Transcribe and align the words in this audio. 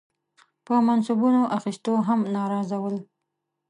په 0.65 0.73
منصبونو 0.87 1.41
اخیستو 1.57 1.93
هم 2.07 2.19
ناراضه 2.35 2.77
ول. 2.81 2.95